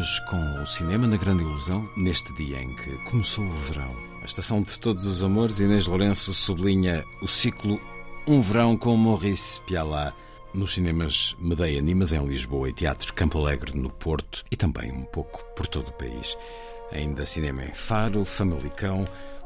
[0.00, 3.94] Hoje com o cinema na grande ilusão, neste dia em que começou o verão.
[4.22, 7.78] A estação de todos os amores, Inês Lourenço sublinha o ciclo
[8.26, 10.14] Um Verão com Maurice Pialat
[10.54, 15.02] nos cinemas Medeia Nimas em Lisboa e Teatro Campo Alegre no Porto e também um
[15.02, 16.34] pouco por todo o país.
[16.92, 19.04] Ainda cinema em Faro, Famalicão,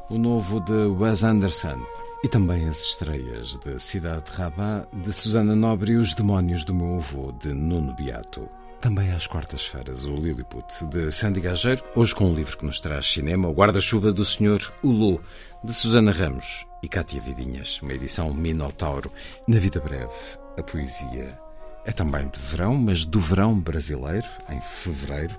[0.09, 1.85] o novo de Wes Anderson
[2.23, 6.73] e também as estreias de Cidade de Rabat, de Susana Nobre e Os Demónios do
[6.73, 8.47] Meu Avô, de Nuno Beato.
[8.85, 13.11] Também às quartas-feiras, o Lilliput, de Sandy Gageiro, hoje com um livro que nos traz
[13.11, 15.19] cinema, O Guarda-Chuva do Senhor Ulu,
[15.63, 19.11] de Susana Ramos e Cátia Vidinhas, uma edição Minotauro.
[19.47, 20.13] Na vida breve,
[20.55, 21.35] a poesia
[21.83, 25.35] é também de verão, mas do verão brasileiro, em fevereiro.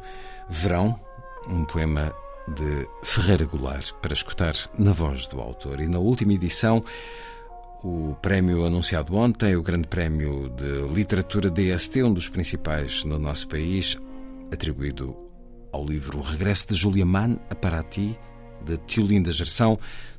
[0.48, 0.98] Verão,
[1.46, 2.12] um poema
[2.48, 5.80] de Ferreira Goulart, para escutar na voz do autor.
[5.80, 6.82] E na última edição,
[7.86, 13.46] o prémio anunciado ontem, o Grande Prémio de Literatura DST, um dos principais no nosso
[13.46, 13.96] país,
[14.52, 15.16] atribuído
[15.72, 18.18] ao livro O Regresso de Julia Mann a Paraty,
[18.64, 19.78] de Tiolinda Gerção,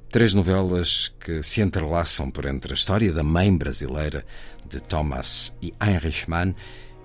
[0.10, 4.26] três novelas que se entrelaçam por entre a história da mãe brasileira
[4.66, 6.56] de Thomas e Heinrich Mann,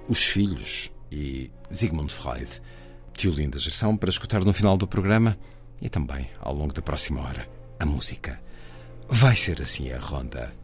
[0.06, 2.62] os filhos e Sigmund Freud.
[3.12, 5.36] Tiolinda Gerção para escutar no final do programa
[5.80, 7.48] e também ao longo da próxima hora
[7.80, 8.40] a música.
[9.08, 10.61] Vai ser assim a ronda.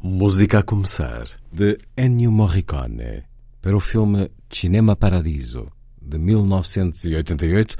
[0.00, 3.24] Música a começar de Ennio Morricone
[3.60, 7.74] para o filme Cinema Paradiso de 1988,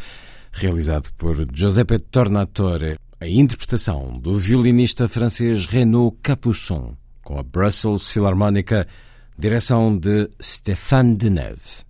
[0.51, 8.89] realizado por Giuseppe Tornatore, a interpretação do violinista francês Renaud Capuçon com a Brussels Philharmonica
[9.39, 11.88] Direção de Stéphane Deneuve.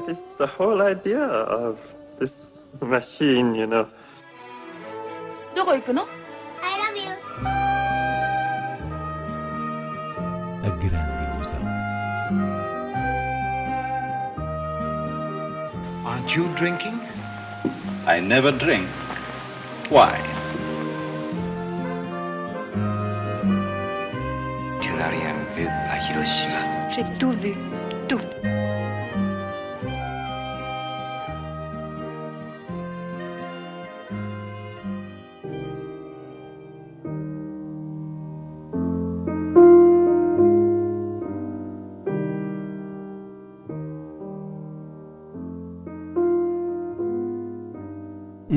[0.00, 1.78] That is the whole idea of
[2.18, 3.86] this machine, you know.
[5.54, 6.06] どこ行くの
[6.62, 7.12] I love you.
[10.62, 11.60] A grande ilusão.
[16.04, 17.00] Aren't you drinking?
[18.06, 18.86] I never drink.
[19.88, 20.20] Why?
[24.80, 26.90] Tu n'as rien vu à Hiroshima.
[26.90, 27.54] J'ai tout vu.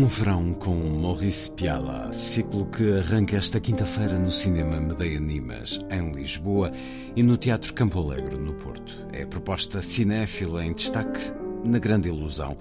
[0.05, 6.12] Um verão com Maurice Piala, ciclo que arranca esta quinta-feira no Cinema Medeia Nimas, em
[6.12, 6.71] Lisboa,
[7.17, 9.06] e no Teatro Campo Alegre, no Porto.
[9.15, 11.19] É a proposta cinéfila em destaque
[11.65, 12.59] na Grande Ilusão.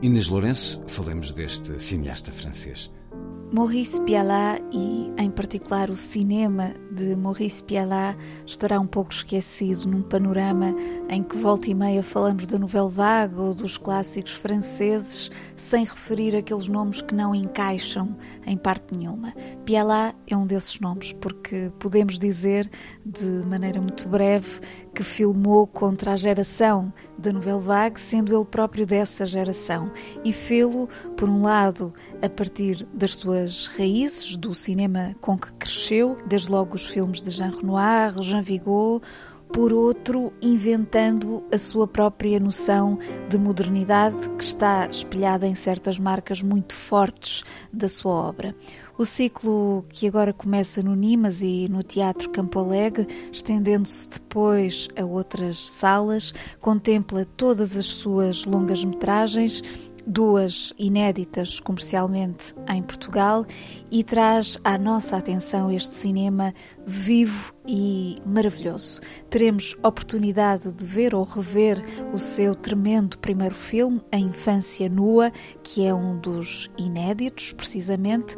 [0.00, 2.88] Inês Lourenço, falemos deste cineasta francês.
[3.50, 8.14] Maurice Pialat e, em particular, o cinema de Maurice Pialat
[8.44, 10.74] estará um pouco esquecido num panorama
[11.08, 16.36] em que volta e meia falamos da Nouvelle Vague ou dos clássicos franceses sem referir
[16.36, 18.14] aqueles nomes que não encaixam
[18.46, 19.32] em parte nenhuma.
[19.64, 22.70] Pialat é um desses nomes porque podemos dizer,
[23.04, 24.60] de maneira muito breve,
[24.98, 29.92] que filmou contra a geração da Nouvelle Vague, sendo ele próprio dessa geração,
[30.24, 36.16] e fê-lo, por um lado, a partir das suas raízes, do cinema com que cresceu,
[36.26, 39.00] desde logo os filmes de Jean Renoir, Jean Vigo,
[39.52, 42.98] por outro, inventando a sua própria noção
[43.28, 48.52] de modernidade que está espelhada em certas marcas muito fortes da sua obra.
[48.98, 55.04] O ciclo que agora começa no Nimas e no Teatro Campo Alegre, estendendo-se depois a
[55.04, 59.62] outras salas, contempla todas as suas longas metragens
[60.08, 63.44] duas inéditas comercialmente em Portugal
[63.90, 66.54] e traz à nossa atenção este cinema
[66.86, 69.02] vivo e maravilhoso.
[69.28, 75.30] Teremos oportunidade de ver ou rever o seu tremendo primeiro filme, A Infância Nua,
[75.62, 78.34] que é um dos inéditos, precisamente.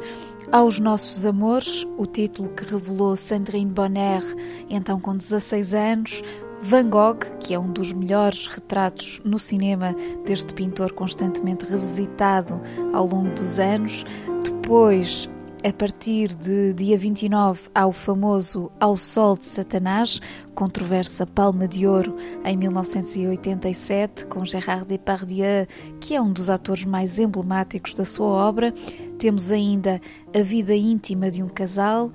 [0.51, 4.21] Aos Nossos Amores, o título que revelou Sandrine Bonner,
[4.69, 6.21] então com 16 anos,
[6.63, 12.61] Van Gogh, que é um dos melhores retratos no cinema deste pintor constantemente revisitado
[12.93, 14.05] ao longo dos anos.
[14.45, 15.27] Depois,
[15.67, 20.19] a partir de dia 29, há o famoso Ao Sol de Satanás,
[20.53, 22.15] controversa Palma de Ouro
[22.45, 25.65] em 1987, com Gérard Depardieu,
[25.99, 28.71] que é um dos atores mais emblemáticos da sua obra.
[29.17, 29.99] Temos ainda
[30.35, 32.11] A Vida Íntima de um Casal,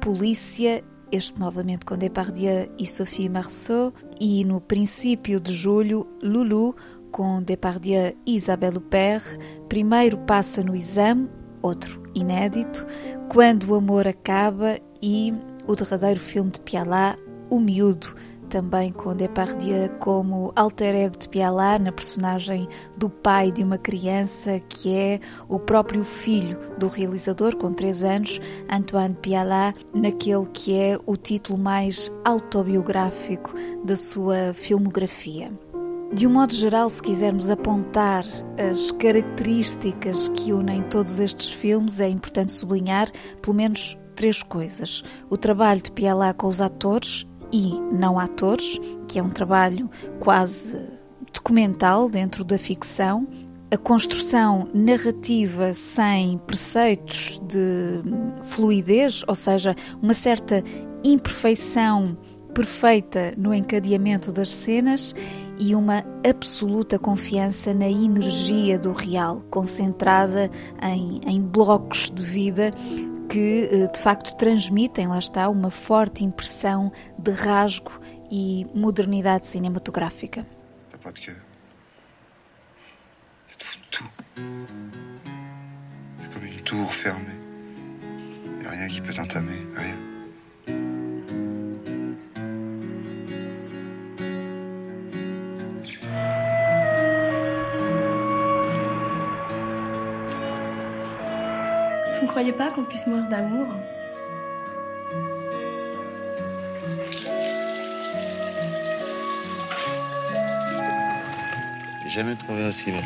[0.00, 6.74] Polícia este novamente com Depardieu e Sophie Marceau, e no princípio de julho, Lulu,
[7.10, 9.38] com Depardieu e Isabelle Huppert,
[9.68, 11.28] primeiro passa no exame,
[11.62, 12.86] outro inédito,
[13.28, 15.32] Quando o Amor Acaba e
[15.66, 18.14] o derradeiro filme de Pialat, O Miúdo,
[18.50, 24.60] também com Depardieu como alter ego de Pialat na personagem do pai de uma criança
[24.68, 30.98] que é o próprio filho do realizador com 3 anos, Antoine Pialat, naquele que é
[31.06, 33.54] o título mais autobiográfico
[33.84, 35.52] da sua filmografia.
[36.12, 38.24] De um modo geral, se quisermos apontar
[38.58, 43.08] as características que unem todos estes filmes, é importante sublinhar
[43.40, 48.78] pelo menos três coisas: o trabalho de Pialat com os atores e não atores,
[49.08, 50.78] que é um trabalho quase
[51.32, 53.26] documental dentro da ficção,
[53.72, 58.02] a construção narrativa sem preceitos de
[58.42, 60.60] fluidez, ou seja, uma certa
[61.04, 62.16] imperfeição
[62.52, 65.14] perfeita no encadeamento das cenas
[65.56, 70.50] e uma absoluta confiança na energia do real, concentrada
[70.82, 72.72] em, em blocos de vida
[73.30, 76.90] que de facto transmitem, lá está, uma forte impressão
[77.20, 77.92] de rasgo
[78.32, 80.46] e modernidade cinematográfica.
[80.90, 81.36] T'as pas de cœur.
[83.48, 84.10] Tu te fous de tout.
[86.18, 87.26] C'est comme une tour fermée.
[88.62, 89.96] Y a rien qui peut t'entamer, rien.
[102.16, 103.66] Vous ne croyez pas qu'on puisse mourir d'amour?
[112.10, 113.04] jamais trouvé aussi belle.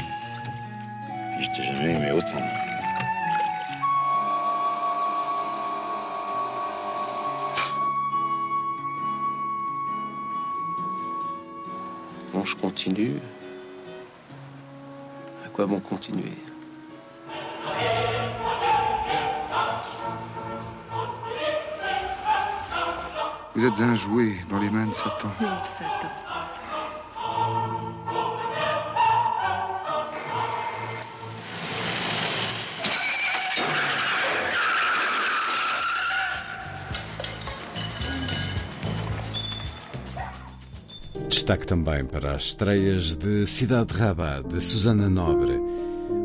[1.39, 2.41] Je t'ai jamais aimé autant.
[12.33, 13.21] Bon, je continue.
[15.45, 16.33] À quoi bon continuer?
[23.55, 25.31] Vous êtes un jouet dans les mains de Satan.
[25.41, 26.09] Non, Satan.
[41.45, 45.61] Destaque também para as estreias de Cidade de Rabat, de Susana Nobre,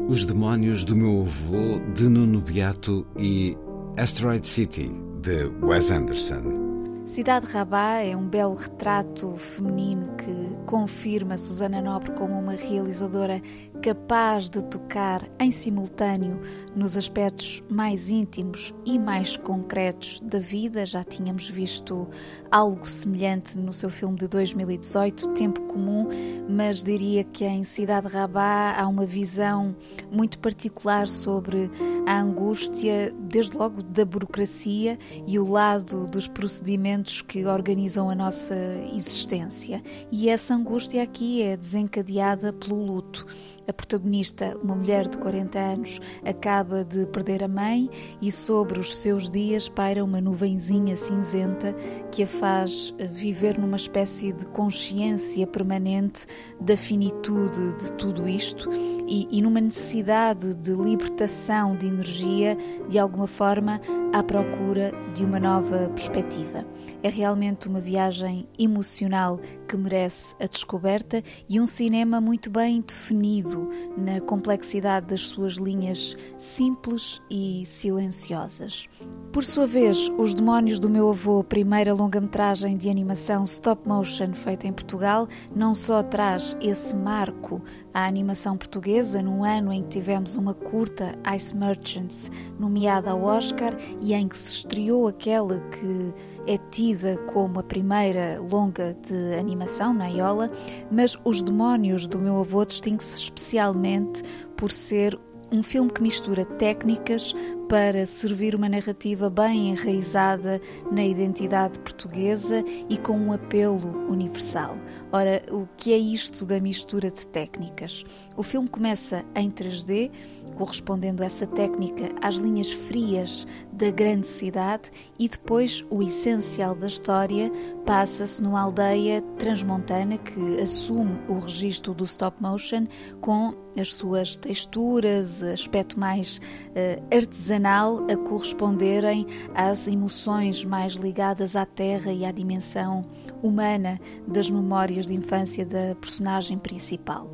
[0.08, 3.58] Os Demónios do Meu Avô, de Nuno Beato e
[3.98, 4.90] Asteroid City,
[5.22, 6.70] de Wes Anderson.
[7.06, 13.42] Cidade Rabat é um belo retrato feminino que confirma Susana Nobre como uma realizadora
[13.82, 16.42] capaz de tocar em simultâneo
[16.76, 20.86] nos aspectos mais íntimos e mais concretos da vida.
[20.86, 22.08] Já tínhamos visto
[22.52, 26.08] algo semelhante no seu filme de 2018, Tempo Comum,
[26.50, 29.76] mas diria que em Cidade Rabat há uma visão
[30.12, 31.72] muito particular sobre
[32.06, 38.56] a angústia, desde logo da burocracia e o lado dos procedimentos que organizam a nossa
[38.94, 39.82] existência.
[40.12, 43.26] E essa angústia aqui é desencadeada pelo luto.
[43.70, 47.88] A protagonista, uma mulher de 40 anos, acaba de perder a mãe
[48.20, 51.76] e sobre os seus dias paira uma nuvenzinha cinzenta
[52.12, 56.26] que a faz viver numa espécie de consciência permanente
[56.60, 58.72] da finitude de tudo isto
[59.08, 62.58] e, e numa necessidade de libertação de energia,
[62.90, 63.80] de alguma forma,
[64.12, 66.66] à procura de uma nova perspectiva.
[67.02, 73.70] É realmente uma viagem emocional que merece a descoberta e um cinema muito bem definido
[73.96, 78.88] na complexidade das suas linhas simples e silenciosas.
[79.32, 84.68] Por sua vez, Os Demónios do Meu Avô, primeira longa-metragem de animação stop motion feita
[84.68, 87.62] em Portugal, não só traz esse marco
[87.94, 93.78] à animação portuguesa num ano em que tivemos uma curta Ice Merchants nomeada ao Oscar
[94.02, 96.14] e em que se estreou aquela que
[96.50, 100.52] é tida como a primeira longa de animação na Iola,
[100.92, 104.24] mas Os Demónios do Meu Avô distingue-se especialmente
[104.58, 105.16] por ser
[105.52, 107.36] um filme que mistura técnicas
[107.68, 110.60] para servir uma narrativa bem enraizada
[110.92, 114.78] na identidade portuguesa e com um apelo universal.
[115.12, 118.04] Ora, o que é isto da mistura de técnicas?
[118.36, 120.12] O filme começa em 3D,
[120.60, 127.50] correspondendo essa técnica às linhas frias da grande cidade, e depois o essencial da história
[127.86, 132.88] passa-se numa aldeia transmontana que assume o registro do stop motion
[133.22, 139.26] com as suas texturas, aspecto mais uh, artesanal a corresponderem
[139.56, 143.06] às emoções mais ligadas à terra e à dimensão
[143.42, 143.98] humana
[144.28, 147.32] das memórias de infância da personagem principal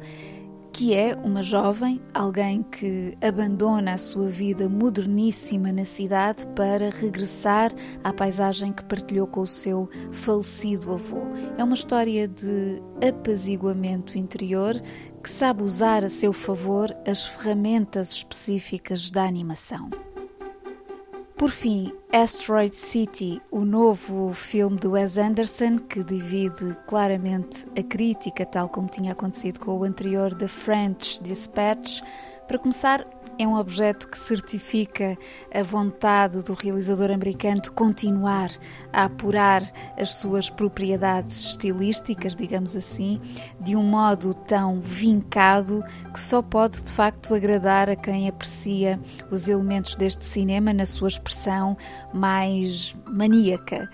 [0.76, 7.72] que é uma jovem, alguém que abandona a sua vida moderníssima na cidade para regressar
[8.04, 11.22] à paisagem que partilhou com o seu falecido avô.
[11.58, 14.76] É uma história de apaziguamento interior
[15.24, 19.90] que sabe usar a seu favor as ferramentas específicas da animação.
[21.38, 28.46] Por fim, Asteroid City, o novo filme de Wes Anderson, que divide claramente a crítica,
[28.46, 32.02] tal como tinha acontecido com o anterior The French Dispatch.
[32.48, 33.06] Para começar,
[33.38, 35.18] é um objeto que certifica
[35.54, 38.50] a vontade do realizador americano de continuar
[38.94, 39.62] a apurar
[39.98, 43.20] as suas propriedades estilísticas, digamos assim,
[43.62, 49.00] de um modo tão vincado que só pode de facto agradar a quem aprecia
[49.30, 51.78] os elementos deste cinema na sua expressão
[52.14, 53.90] mais maníaca.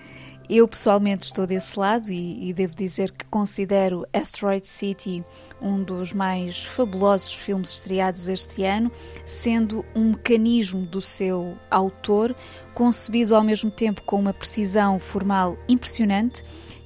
[0.54, 5.24] Eu pessoalmente estou desse lado e, e, devo dizer que considero Asteroid City
[5.62, 8.92] um dos mais fabulosos filmes estreados este ano,
[9.24, 12.36] sendo um mecanismo do seu autor,
[12.74, 16.42] concebido ao mesmo tempo com uma precisão formal impressionante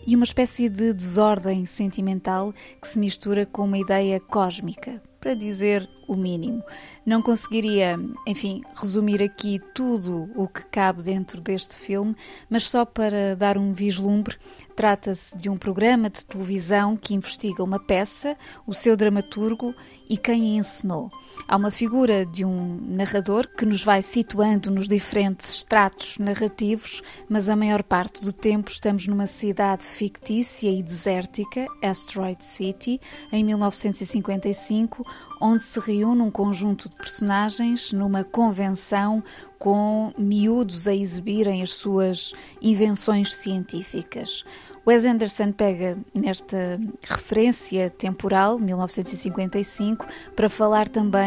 [0.06, 5.88] e uma espécie de desordem sentimental que se mistura com uma ideia cósmica para dizer
[6.06, 6.62] o mínimo.
[7.04, 12.14] Não conseguiria, enfim, resumir aqui tudo o que cabe dentro deste filme,
[12.48, 14.36] mas só para dar um vislumbre,
[14.76, 19.74] trata-se de um programa de televisão que investiga uma peça, o seu dramaturgo
[20.08, 21.10] e quem a encenou.
[21.48, 27.48] Há uma figura de um narrador que nos vai situando nos diferentes estratos narrativos, mas
[27.48, 33.00] a maior parte do tempo estamos numa cidade fictícia e desértica, Asteroid City,
[33.30, 35.06] em 1955,
[35.40, 39.22] onde se reúne um conjunto de personagens numa convenção
[39.58, 44.44] com miúdos a exibirem as suas invenções científicas.
[44.86, 51.25] Wes Anderson pega nesta referência temporal, 1955, para falar também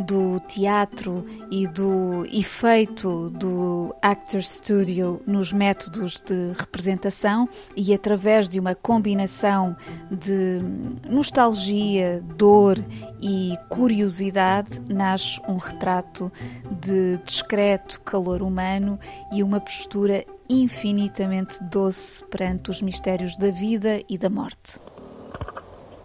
[0.00, 8.58] do teatro e do efeito do Actor Studio nos métodos de representação e através de
[8.58, 9.76] uma combinação
[10.10, 10.60] de
[11.08, 12.78] nostalgia, dor
[13.20, 16.32] e curiosidade nasce um retrato
[16.80, 18.98] de discreto calor humano
[19.32, 24.80] e uma postura infinitamente doce perante os mistérios da vida e da morte.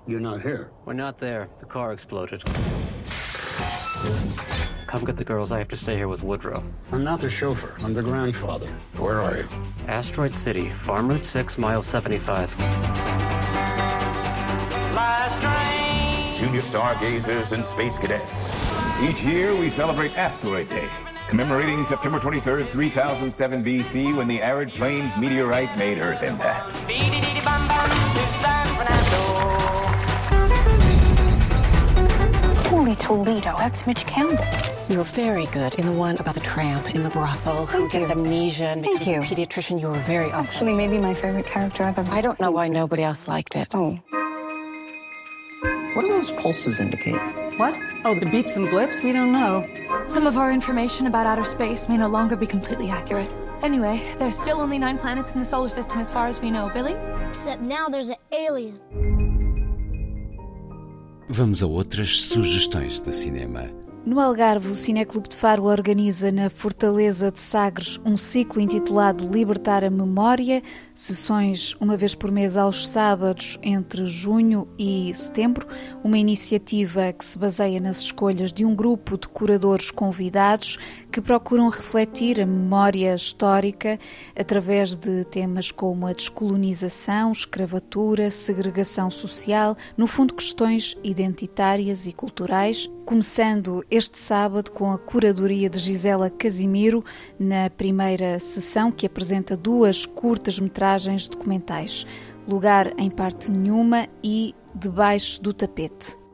[0.07, 0.69] You're not here.
[0.85, 1.49] We're not there.
[1.57, 2.43] The car exploded.
[4.87, 5.51] Come get the girls.
[5.51, 6.63] I have to stay here with Woodrow.
[6.91, 7.75] I'm not the chauffeur.
[7.83, 8.67] I'm the grandfather.
[8.97, 9.47] Where are you?
[9.87, 12.57] Asteroid City, Farm Route 6, mile 75.
[14.93, 16.37] Last train.
[16.37, 18.51] Junior stargazers and space cadets.
[19.01, 20.89] Each year we celebrate Asteroid Day
[21.27, 26.75] commemorating September 23rd, 3007 BC, when the arid plains meteorite made Earth impact.
[32.67, 34.74] Holy Toledo, that's Mitch Campbell.
[34.87, 37.91] You were very good in the one about the tramp in the brothel who Thank
[37.93, 38.15] gets you.
[38.15, 39.35] amnesia and Thank becomes you.
[39.35, 39.81] a pediatrician.
[39.81, 40.45] You were very awesome.
[40.45, 42.05] Actually, maybe my favorite character ever.
[42.11, 43.69] I don't know why nobody else liked it.
[43.73, 43.97] Oh.
[45.95, 47.15] What do those pulses indicate?
[47.57, 47.73] What?
[48.03, 49.01] Oh, the beeps and blips?
[49.01, 49.65] We don't know.
[50.07, 53.31] Some of our information about outer space may no longer be completely accurate.
[53.63, 56.69] Anyway, there's still only nine planets in the solar system as far as we know.
[56.69, 56.93] Billy?
[57.29, 58.79] Except now there's an alien.
[61.29, 63.67] Vamos a outras sugestões de cinema.
[64.05, 69.83] No Algarve, o Cineclube de Faro organiza na Fortaleza de Sagres um ciclo intitulado Libertar
[69.83, 70.61] a Memória,
[70.93, 75.65] sessões uma vez por mês aos sábados entre junho e setembro,
[76.03, 80.77] uma iniciativa que se baseia nas escolhas de um grupo de curadores convidados
[81.15, 83.97] que procuram refletir a memória histórica
[84.37, 92.91] através de temas como a descolonização, escravatura, segregação social, no fundo questões identitárias e culturais,
[93.05, 97.01] começando este sábado com a curadoria de Gisela Casimiro
[97.39, 102.05] na primeira sessão que apresenta duas curtas metragens documentais,
[102.45, 106.24] Lugar em parte nenhuma e Debaixo do tapete.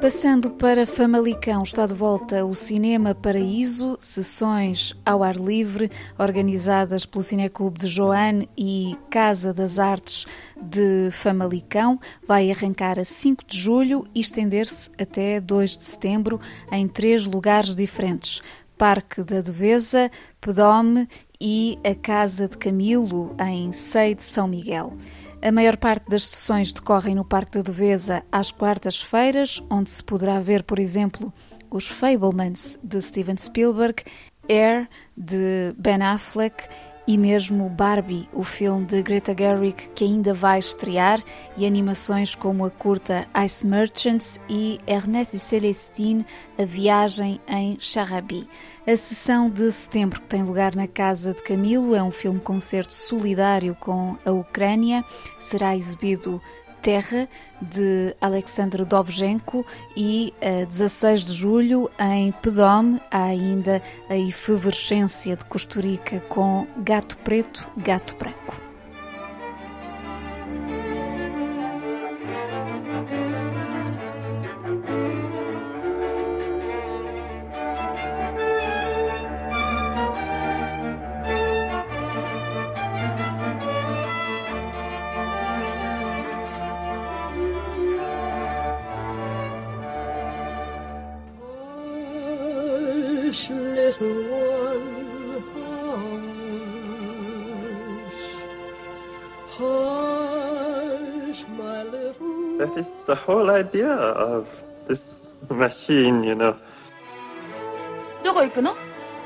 [0.00, 7.22] Passando para Famalicão, está de volta o Cinema Paraíso, sessões ao ar livre, organizadas pelo
[7.22, 10.26] Cineclube de Joane e Casa das Artes
[10.58, 12.00] de Famalicão.
[12.26, 16.40] Vai arrancar a 5 de julho e estender-se até 2 de setembro
[16.72, 18.40] em três lugares diferentes.
[18.78, 20.10] Parque da Devesa,
[20.40, 21.06] Pedome
[21.38, 24.94] e a Casa de Camilo, em Sei de São Miguel.
[25.42, 30.38] A maior parte das sessões decorrem no Parque da Devesa às quartas-feiras, onde se poderá
[30.38, 31.32] ver, por exemplo,
[31.70, 34.04] os Fablemans de Steven Spielberg,
[34.50, 36.68] Air de Ben Affleck
[37.10, 41.20] e mesmo Barbie, o filme de Greta Gerwig que ainda vai estrear,
[41.56, 46.24] e animações como a curta Ice Merchants e Ernest e Celestine,
[46.56, 48.48] A Viagem em Charabi.
[48.86, 53.76] A sessão de setembro, que tem lugar na Casa de Camilo, é um filme-concerto solidário
[53.80, 55.04] com a Ucrânia,
[55.36, 56.40] será exibido
[56.80, 57.28] Terra,
[57.60, 59.64] de Alexandre Dovzhenko,
[59.96, 67.16] e a 16 de julho, em Pedome, há ainda a efervescência de Costurica com Gato
[67.18, 68.59] Preto, Gato Branco.
[103.09, 104.47] the whole idea of
[104.87, 106.55] this machine, you know.
[108.23, 108.75] どこ行くの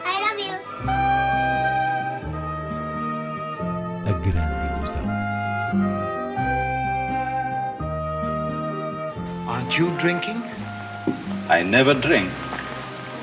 [0.05, 0.53] I love you.
[4.05, 5.03] A grande ilusão.
[9.47, 10.41] Aren't you drinking?
[11.49, 12.29] I never drink.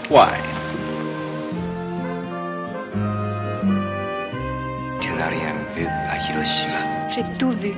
[0.08, 0.40] Why?
[5.00, 7.10] Tu n'as rien vu à Hiroshima.
[7.10, 7.74] J'ai tout vu.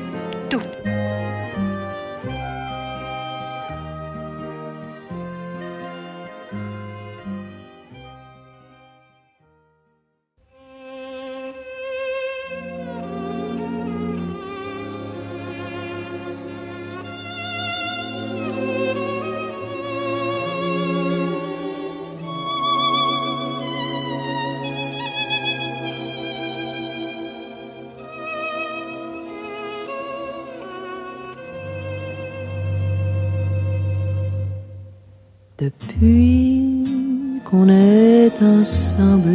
[37.45, 39.29] Qu'on est ensemble,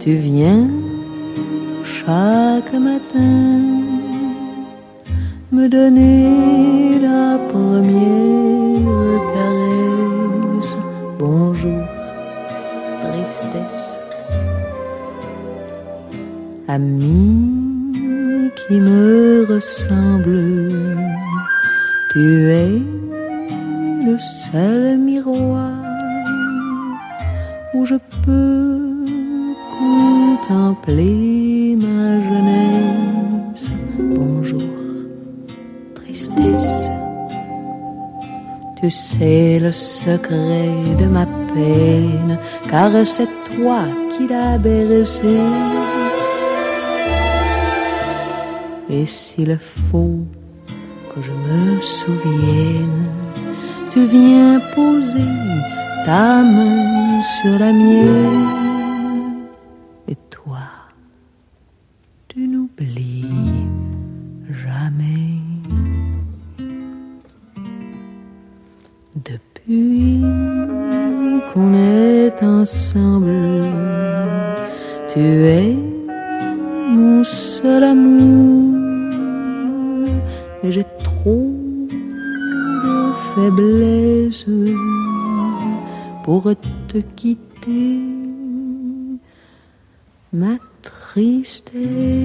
[0.00, 0.66] tu viens
[1.84, 3.60] chaque matin
[5.52, 10.76] me donner la première caresse.
[11.18, 11.84] Bonjour,
[13.02, 13.98] tristesse.
[16.66, 20.72] Ami qui me ressemble,
[22.12, 22.89] tu es
[24.20, 25.72] seul miroir
[27.74, 29.06] où je peux
[30.48, 33.70] contempler ma jeunesse.
[33.98, 34.62] Bonjour,
[35.94, 36.88] tristesse.
[38.80, 45.38] Tu sais le secret de ma peine, car c'est toi qui l'as bercé.
[48.90, 50.26] Et s'il faut
[51.14, 53.19] que je me souvienne,
[53.92, 55.34] tu viens poser
[56.06, 58.59] ta main sur la mienne.
[86.90, 88.00] Te quitter,
[90.32, 92.19] ma tristesse.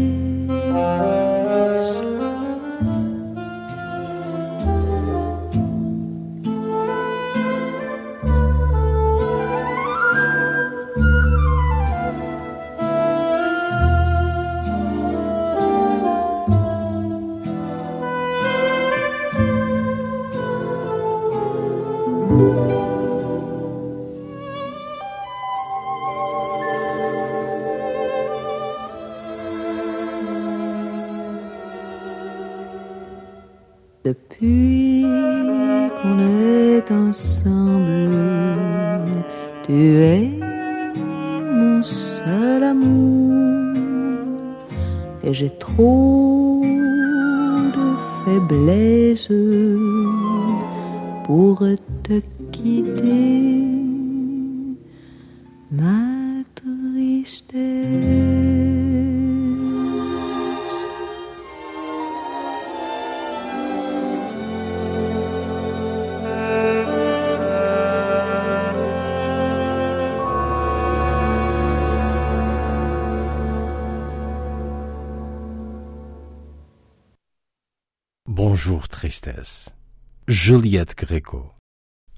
[80.48, 81.56] Juliette Greco.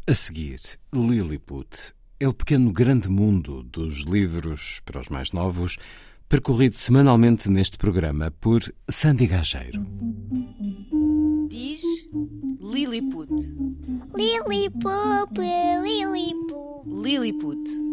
[0.06, 0.60] A seguir,
[0.94, 5.78] Lilliput é o pequeno grande mundo dos livros para os mais novos,
[6.28, 9.82] percorrido semanalmente neste programa por Sandy Gageiro.
[11.48, 11.82] Diz
[12.60, 13.32] Lilliput.
[14.14, 15.34] Lilliput,
[15.82, 16.86] Lilliput.
[16.86, 17.87] Lilliput.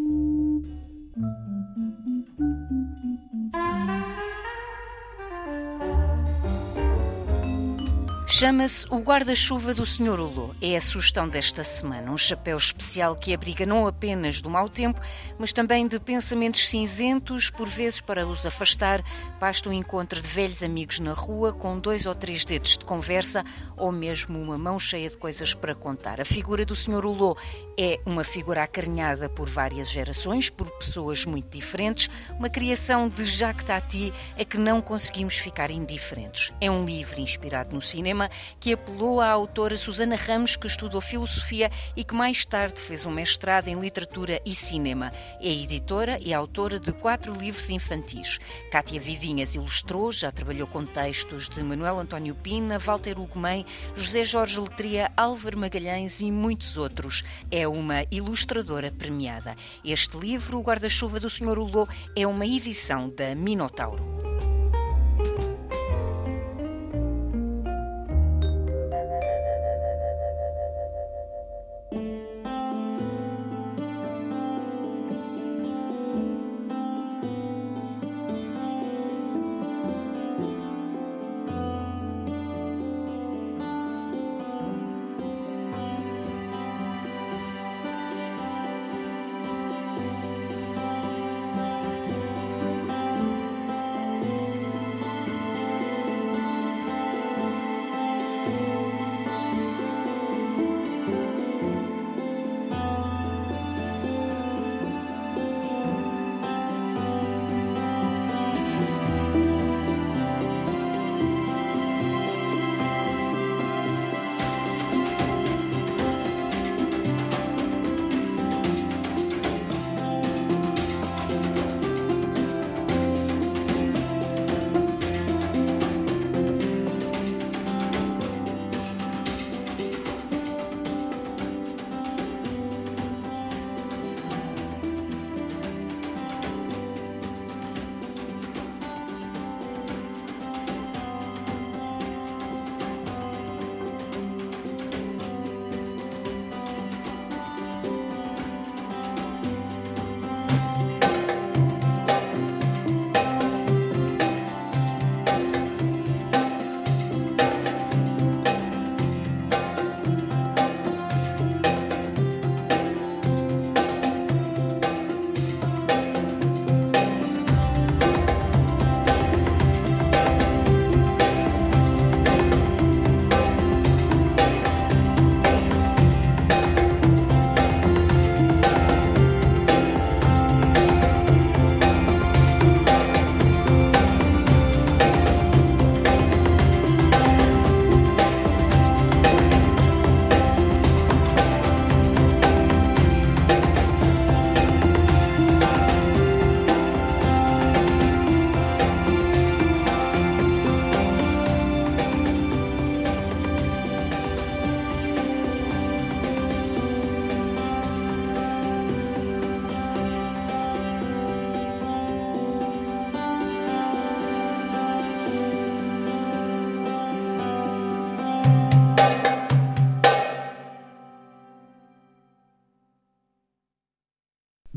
[8.37, 10.19] Chama-se o guarda-chuva do Sr.
[10.19, 10.57] Hulot.
[10.61, 12.11] É a sugestão desta semana.
[12.11, 15.01] Um chapéu especial que abriga não apenas do mau tempo,
[15.39, 19.05] mas também de pensamentos cinzentos, por vezes para os afastar,
[19.39, 23.45] basta um encontro de velhos amigos na rua com dois ou três dedos de conversa
[23.77, 26.21] ou mesmo uma mão cheia de coisas para contar.
[26.21, 27.07] A figura do Sr.
[27.07, 27.41] Hulot
[27.79, 32.09] é uma figura acarinhada por várias gerações, por pessoas muito diferentes,
[32.39, 36.53] uma criação de Jacques Tati a que não conseguimos ficar indiferentes.
[36.61, 41.71] É um livro inspirado no cinema que apelou à autora Susana Ramos, que estudou filosofia
[41.97, 45.13] e que mais tarde fez um mestrado em literatura e cinema.
[45.41, 48.39] É editora e autora de quatro livros infantis.
[48.71, 54.61] Cátia Vidinhas ilustrou, já trabalhou com textos de Manuel António Pina, Walter Ugumem, José Jorge
[54.61, 57.25] Letria, Álvaro Magalhães e muitos outros.
[57.51, 59.55] É uma ilustradora premiada.
[59.85, 61.59] Este livro, O Guarda-Chuva do Sr.
[61.59, 64.54] Hulot, é uma edição da Minotauro.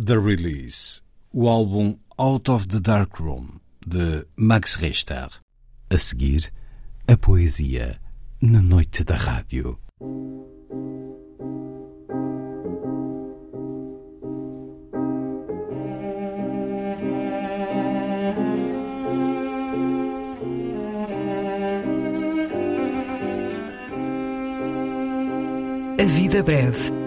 [0.08, 1.02] The Release,
[1.34, 5.28] o álbum Out of the Dark Room, de Max Richter.
[5.90, 6.50] A seguir,
[7.06, 8.00] a poesia
[8.42, 9.78] na noite da rádio.
[26.00, 27.07] A vida breve.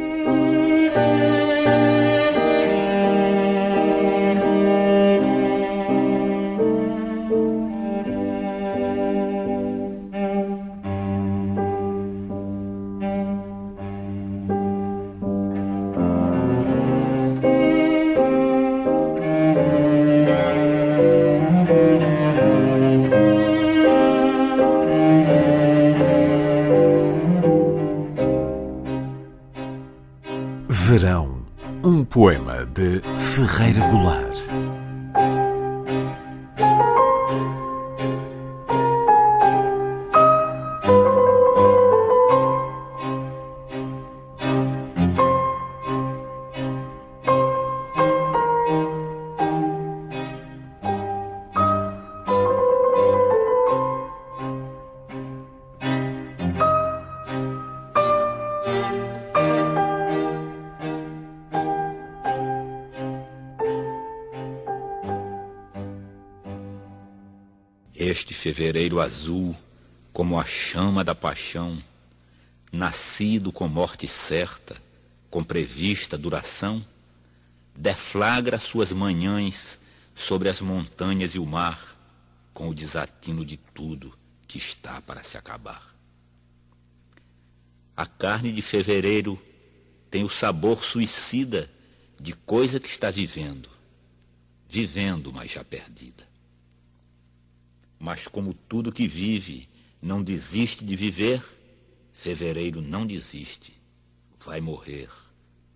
[69.31, 69.55] Azul,
[70.11, 71.81] como a chama da paixão,
[72.71, 74.75] nascido com morte certa,
[75.29, 76.85] com prevista duração,
[77.73, 79.79] deflagra suas manhãs
[80.13, 81.97] sobre as montanhas e o mar,
[82.53, 84.13] com o desatino de tudo
[84.45, 85.95] que está para se acabar.
[87.95, 89.41] A carne de fevereiro
[90.09, 91.71] tem o sabor suicida
[92.19, 93.69] de coisa que está vivendo,
[94.67, 96.30] vivendo, mas já perdida.
[98.01, 99.69] Mas como tudo que vive
[100.01, 101.45] não desiste de viver,
[102.11, 103.79] fevereiro não desiste,
[104.43, 105.07] vai morrer,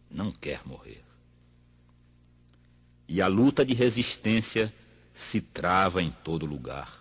[0.09, 1.03] não quer morrer.
[3.07, 4.73] E a luta de resistência
[5.13, 6.99] se trava em todo lugar,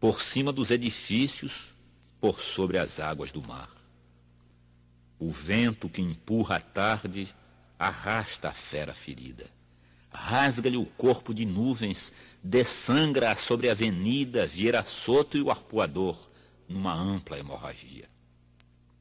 [0.00, 1.72] por cima dos edifícios,
[2.20, 3.70] por sobre as águas do mar.
[5.16, 7.32] O vento que empurra a tarde
[7.78, 9.48] arrasta a fera ferida
[10.18, 16.28] rasga-lhe o corpo de nuvens, dessangra sobre a avenida Vieira Soto e o arpoador,
[16.68, 18.08] numa ampla hemorragia.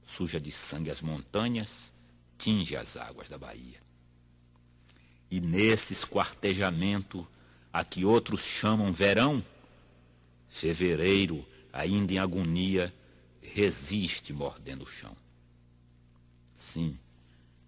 [0.06, 1.92] Suja de sangue as montanhas,
[2.38, 3.82] tinge as águas da Bahia.
[5.30, 7.28] E nesse esquartejamento,
[7.72, 9.44] a que outros chamam verão,
[10.48, 12.94] fevereiro, ainda em agonia,
[13.42, 15.16] resiste mordendo o chão.
[16.56, 16.98] Sim,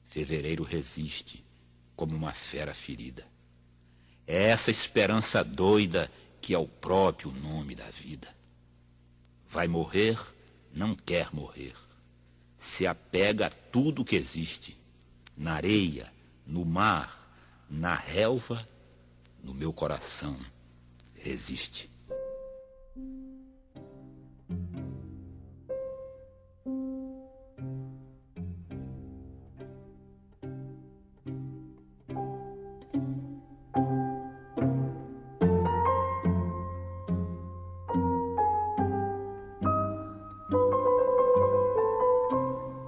[0.07, 1.43] fevereiro resiste
[1.95, 3.27] como uma fera ferida.
[4.31, 6.07] É essa esperança doida
[6.39, 8.27] que é o próprio nome da vida.
[9.47, 10.19] Vai morrer,
[10.71, 11.73] não quer morrer.
[12.55, 14.77] Se apega a tudo que existe,
[15.35, 16.13] na areia,
[16.45, 17.27] no mar,
[17.67, 18.69] na relva,
[19.43, 20.39] no meu coração,
[21.15, 21.89] resiste.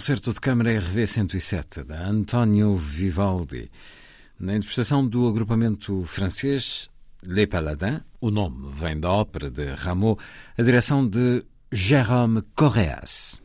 [0.00, 3.70] Concerto de Câmara RV 107 da Antonio Vivaldi,
[4.38, 6.88] na interpretação do agrupamento francês
[7.22, 10.18] Les Paladins, o nome vem da ópera de Rameau,
[10.56, 13.38] a direção de Jérôme Correas.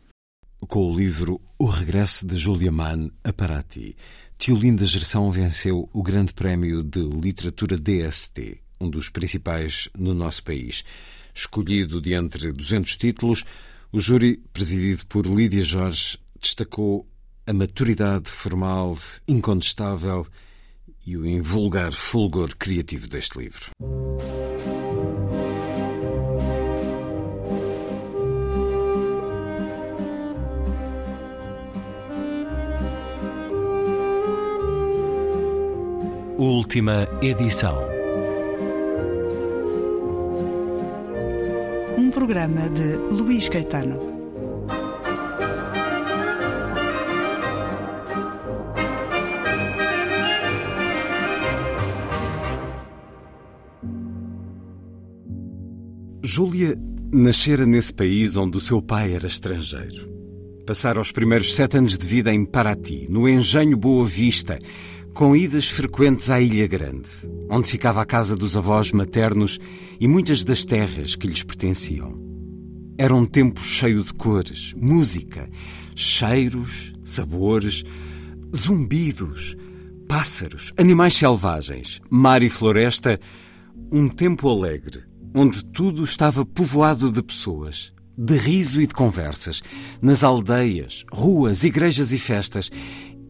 [0.65, 3.93] Com o livro O Regresso de Julia Mann a Paraty,
[4.37, 10.85] Tiolinda Gerson venceu o Grande Prémio de Literatura DST, um dos principais no nosso país.
[11.33, 13.43] Escolhido de entre 200 títulos,
[13.91, 17.07] o júri, presidido por Lídia Jorge, destacou
[17.47, 18.95] a maturidade formal
[19.27, 20.27] incontestável
[21.05, 23.71] e o invulgar fulgor criativo deste livro.
[36.37, 37.75] Última edição.
[41.97, 44.14] Um programa de Luís Caetano.
[56.35, 56.77] Júlia
[57.13, 60.05] nascera nesse país onde o seu pai era estrangeiro.
[60.67, 64.59] Passara os primeiros sete anos de vida em Paraty, no engenho Boa Vista,
[65.13, 67.07] com idas frequentes à Ilha Grande,
[67.49, 69.61] onde ficava a casa dos avós maternos
[69.97, 72.19] e muitas das terras que lhes pertenciam.
[72.97, 75.49] Era um tempo cheio de cores, música,
[75.95, 77.85] cheiros, sabores,
[78.53, 79.55] zumbidos,
[80.05, 83.21] pássaros, animais selvagens, mar e floresta,
[83.89, 85.04] um tempo alegre,
[85.35, 89.61] onde tudo estava povoado de pessoas, de riso e de conversas,
[90.01, 92.71] nas aldeias, ruas, igrejas e festas,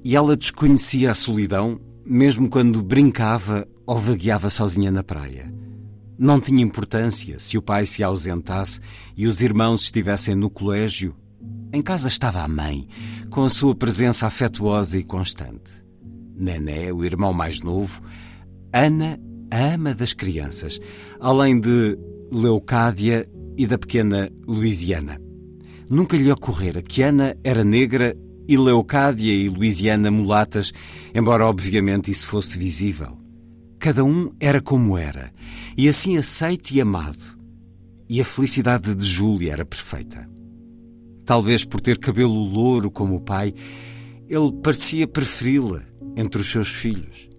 [0.03, 5.51] e ela desconhecia a solidão, mesmo quando brincava ou vagueava sozinha na praia.
[6.18, 8.80] Não tinha importância se o pai se ausentasse
[9.18, 11.16] e os irmãos estivessem no colégio.
[11.74, 12.88] Em casa estava a mãe,
[13.32, 15.84] com a sua presença afetuosa e constante.
[16.38, 18.03] Nené, o irmão mais novo,
[18.72, 19.20] Ana,
[19.52, 20.80] a ama das crianças,
[21.20, 21.98] além de
[22.32, 23.28] Leucádia
[23.58, 25.20] e da pequena Louisiana.
[25.89, 28.18] Nunca lhe ocorrera que Ana era negra
[28.48, 30.72] e Leocádia e Louisiana mulatas,
[31.14, 33.18] embora obviamente isso fosse visível.
[33.80, 35.32] Cada um era como era,
[35.78, 37.36] e assim aceito e amado.
[38.10, 40.30] E a felicidade de Júlia era perfeita.
[41.26, 43.54] Talvez por ter cabelo louro como o pai,
[44.28, 45.82] ele parecia preferi-la
[46.16, 47.30] entre os seus filhos.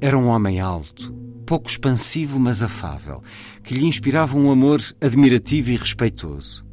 [0.00, 1.14] Era um homem alto,
[1.52, 3.22] pouco expansivo, mas afável,
[3.62, 6.64] que lhe inspirava um amor admirativo e respeitoso.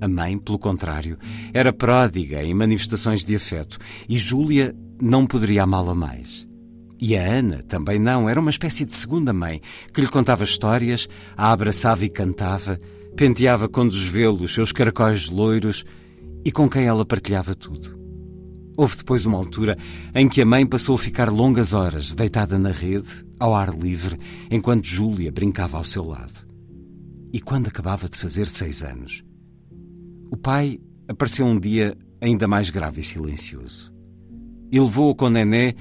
[0.00, 1.18] A mãe, pelo contrário,
[1.52, 6.46] era pródiga em manifestações de afeto e Júlia não poderia amá-la mais.
[7.00, 9.60] E a Ana também não, era uma espécie de segunda mãe
[9.92, 12.78] que lhe contava histórias, a abraçava e cantava,
[13.16, 15.84] penteava com desvelo os seus caracóis loiros
[16.44, 18.00] e com quem ela partilhava tudo.
[18.76, 19.76] Houve depois uma altura
[20.14, 24.16] em que a mãe passou a ficar longas horas deitada na rede, ao ar livre,
[24.48, 26.46] enquanto Júlia brincava ao seu lado.
[27.32, 29.24] E quando acabava de fazer seis anos,
[30.30, 30.78] o pai
[31.08, 33.92] apareceu um dia ainda mais grave e silencioso.
[34.70, 35.74] E levou-o com Nené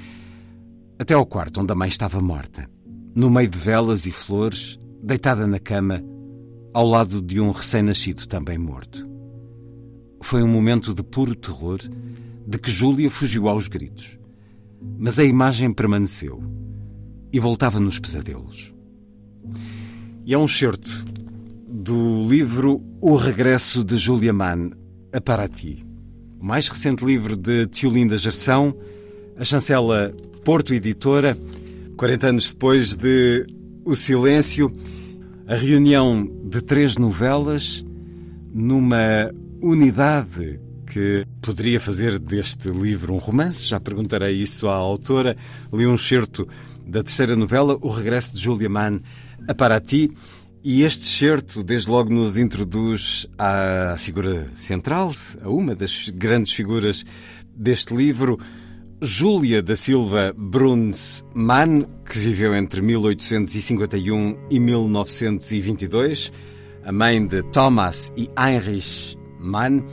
[0.97, 2.67] até ao quarto onde a mãe estava morta,
[3.13, 6.03] no meio de velas e flores, deitada na cama,
[6.73, 9.07] ao lado de um recém-nascido também morto.
[10.23, 11.77] Foi um momento de puro terror,
[12.47, 14.17] de que Júlia fugiu aos gritos.
[14.97, 16.41] Mas a imagem permaneceu
[17.31, 18.73] e voltava nos pesadelos.
[20.25, 21.05] E é um certo
[21.67, 24.71] do livro O Regresso de Julia Mann
[25.13, 25.85] a Paraty.
[26.39, 28.75] O mais recente livro de Tiolinda Gerção,
[29.37, 30.13] a chancela
[30.43, 31.37] Porto Editora,
[31.97, 33.45] 40 anos depois de
[33.85, 34.73] O Silêncio,
[35.47, 37.85] a reunião de três novelas
[38.53, 43.65] numa unidade que poderia fazer deste livro um romance.
[43.65, 45.37] Já perguntarei isso à autora.
[45.71, 46.47] Li um certo
[46.85, 49.01] da terceira novela, O Regresso de Julia Mann
[49.47, 50.11] a Paraty.
[50.63, 55.11] E este certo, desde logo, nos introduz à figura central,
[55.41, 57.03] a uma das grandes figuras
[57.55, 58.39] deste livro,
[59.01, 66.31] Júlia da Silva Bruns Mann, que viveu entre 1851 e 1922,
[66.83, 69.83] a mãe de Thomas e Heinrich Mann,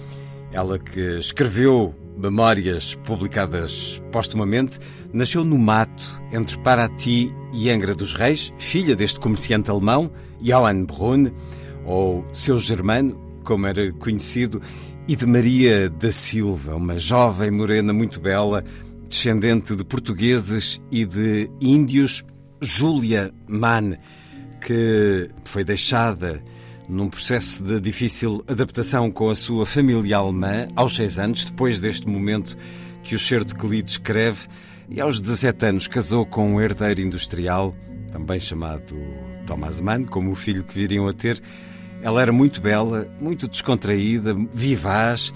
[0.53, 4.79] ela que escreveu memórias publicadas postumamente,
[5.13, 10.11] nasceu no mato entre Paraty e Angra dos Reis, filha deste comerciante alemão,
[10.41, 11.31] Johann Brunn,
[11.85, 13.15] ou seu germano,
[13.45, 14.61] como era conhecido,
[15.07, 18.63] e de Maria da Silva, uma jovem morena muito bela,
[19.09, 22.25] descendente de portugueses e de índios,
[22.61, 23.97] Júlia Mann,
[24.61, 26.43] que foi deixada
[26.89, 32.09] num processo de difícil adaptação com a sua família alemã, aos seis anos, depois deste
[32.09, 32.57] momento
[33.03, 34.49] que o Cheiro de Kelly descreve,
[34.89, 37.75] e aos 17 anos casou com um herdeiro industrial,
[38.11, 38.97] também chamado
[39.47, 41.43] Thomas Mann, como o filho que viriam a ter.
[42.01, 45.35] Ela era muito bela, muito descontraída, vivaz,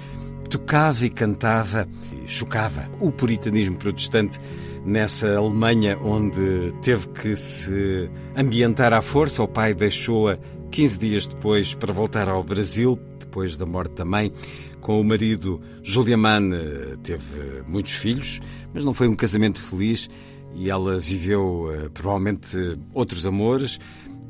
[0.48, 1.86] tocava e cantava
[2.24, 4.38] e chocava o puritanismo protestante
[4.84, 9.42] nessa Alemanha onde teve que se ambientar à força.
[9.42, 10.38] O pai deixou-a
[10.72, 14.32] 15 dias depois para voltar ao Brasil, depois da morte da mãe.
[14.80, 18.40] Com o marido, Julia Mann eh, teve muitos filhos,
[18.72, 20.08] mas não foi um casamento feliz
[20.54, 22.56] e ela viveu eh, provavelmente
[22.94, 23.78] outros amores.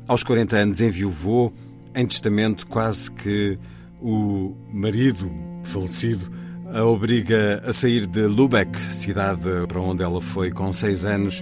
[0.05, 1.53] Aos 40 anos enviuvou,
[1.95, 3.57] em testamento quase que
[4.01, 5.31] o marido
[5.63, 6.29] falecido
[6.73, 11.41] a obriga a sair de Lübeck, cidade para onde ela foi com seis anos,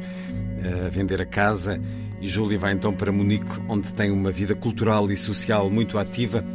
[0.86, 1.82] a vender a casa.
[2.22, 6.46] E Júlia vai então para Munique, onde tem uma vida cultural e social muito ativa.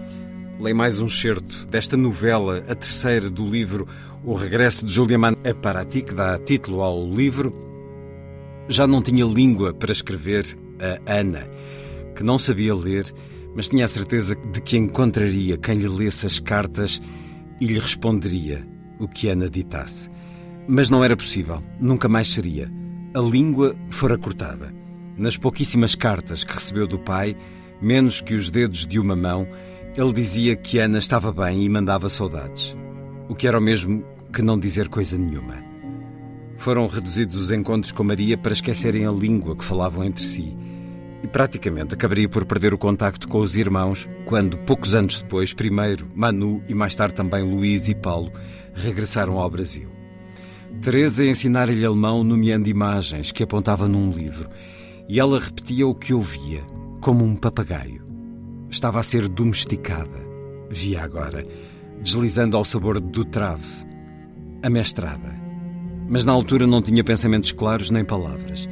[0.61, 3.87] Leio mais um certo desta novela, a terceira do livro
[4.25, 7.53] O Regresso de Julia Mann a Paraty, que dá título ao livro.
[8.69, 10.47] Já não tinha língua para escrever
[11.07, 11.49] a Ana,
[12.15, 13.13] que não sabia ler,
[13.53, 17.03] mas tinha a certeza de que encontraria quem lhe lesse as cartas
[17.61, 18.65] e lhe responderia
[19.01, 20.09] o que Ana ditasse.
[20.69, 22.71] Mas não era possível, nunca mais seria.
[23.13, 24.86] A língua fora cortada.
[25.17, 27.35] Nas pouquíssimas cartas que recebeu do pai,
[27.81, 29.49] menos que os dedos de uma mão,
[29.97, 32.77] ele dizia que Ana estava bem e mandava saudades.
[33.27, 35.65] O que era o mesmo que não dizer coisa nenhuma.
[36.59, 40.55] Foram reduzidos os encontros com Maria para esquecerem a língua que falavam entre si.
[41.23, 46.07] E praticamente acabaria por perder o contacto com os irmãos quando, poucos anos depois, primeiro
[46.15, 48.31] Manu e mais tarde também Luís e Paulo
[48.75, 49.89] regressaram ao Brasil.
[50.83, 54.51] Teresa ensinara-lhe alemão nomeando imagens que apontava num livro
[55.09, 56.63] e ela repetia o que ouvia,
[57.01, 58.05] como um papagaio.
[58.69, 60.27] Estava a ser domesticada.
[60.69, 61.47] Via agora,
[62.03, 63.87] deslizando ao sabor do trave.
[64.63, 65.35] Amestrada.
[66.09, 68.69] Mas na altura não tinha pensamentos claros nem palavras.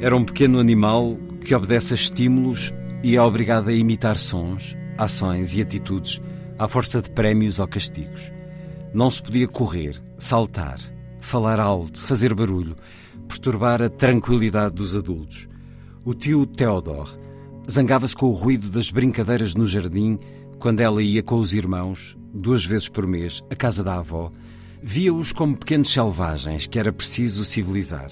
[0.00, 2.72] Era um pequeno animal que obedece a estímulos
[3.02, 6.20] e é obrigado a imitar sons, ações e atitudes
[6.58, 8.32] à força de prémios ou castigos.
[8.92, 10.78] Não se podia correr, saltar,
[11.20, 12.76] falar alto, fazer barulho,
[13.28, 15.48] perturbar a tranquilidade dos adultos.
[16.06, 17.18] O tio Theodor
[17.68, 20.20] Zangava-se com o ruído das brincadeiras no jardim
[20.56, 24.30] quando ela ia com os irmãos, duas vezes por mês, à casa da avó.
[24.80, 28.08] Via-os como pequenos selvagens que era preciso civilizar.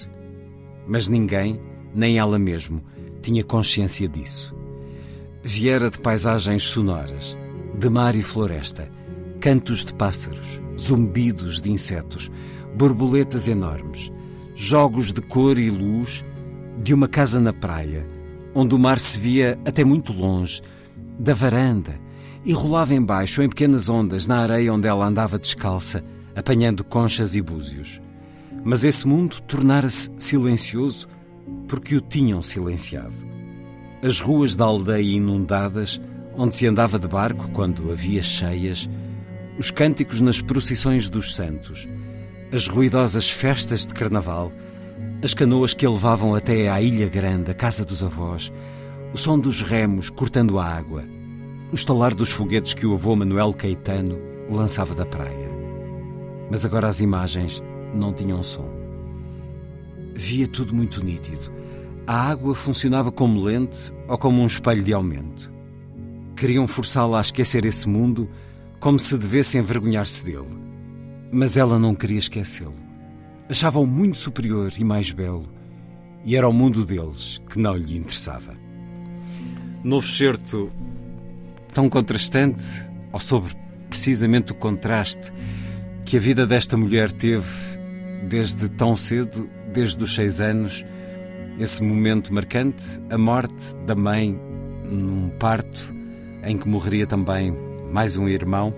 [0.85, 1.61] Mas ninguém,
[1.93, 2.83] nem ela mesmo,
[3.21, 4.53] tinha consciência disso.
[5.41, 7.37] Viera de paisagens sonoras,
[7.79, 8.91] de mar e floresta,
[9.39, 12.29] cantos de pássaros, zumbidos de insetos,
[12.75, 14.11] borboletas enormes,
[14.53, 16.25] jogos de cor e luz,
[16.81, 18.05] de uma casa na praia,
[18.53, 20.61] onde o mar se via até muito longe,
[21.19, 21.99] da varanda,
[22.43, 26.03] e rolava embaixo em pequenas ondas na areia onde ela andava descalça,
[26.35, 28.01] apanhando conchas e búzios.
[28.63, 31.07] Mas esse mundo tornara-se silencioso
[31.67, 33.15] porque o tinham silenciado.
[34.03, 35.99] As ruas da aldeia inundadas,
[36.35, 38.89] onde se andava de barco quando havia cheias,
[39.57, 41.87] os cânticos nas procissões dos santos,
[42.51, 44.51] as ruidosas festas de carnaval,
[45.25, 48.53] as canoas que a levavam até à Ilha Grande, a casa dos avós,
[49.11, 51.03] o som dos remos cortando a água,
[51.71, 54.19] o estalar dos foguetes que o avô Manuel Caetano
[54.51, 55.49] lançava da praia.
[56.51, 57.59] Mas agora as imagens
[57.91, 58.69] não tinham som.
[60.13, 61.51] Via tudo muito nítido.
[62.05, 65.51] A água funcionava como lente ou como um espelho de aumento.
[66.35, 68.29] Queriam forçá-la a esquecer esse mundo
[68.79, 70.55] como se devesse envergonhar-se dele.
[71.31, 72.84] Mas ela não queria esquecê-lo
[73.49, 75.47] achava-o muito superior e mais belo,
[76.23, 78.55] e era o mundo deles que não lhe interessava.
[79.83, 80.71] Novo certo
[81.73, 82.63] tão contrastante,
[83.11, 83.55] ou sobre
[83.89, 85.31] precisamente o contraste
[86.05, 87.47] que a vida desta mulher teve
[88.27, 90.83] desde tão cedo, desde os seis anos,
[91.59, 94.39] esse momento marcante, a morte da mãe
[94.89, 95.93] num parto
[96.43, 97.53] em que morreria também
[97.91, 98.73] mais um irmão,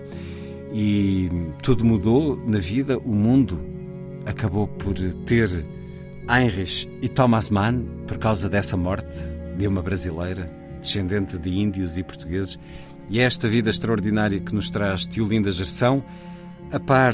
[0.74, 1.30] e
[1.63, 3.57] tudo mudou na vida, o mundo
[4.28, 5.49] acabou por ter
[6.30, 9.17] Heinrich e Thomas Mann por causa dessa morte
[9.57, 10.51] de uma brasileira,
[10.82, 12.59] descendente de índios e portugueses.
[13.09, 16.03] E é esta vida extraordinária que nos traz Tiolinda Gerção,
[16.71, 17.13] a par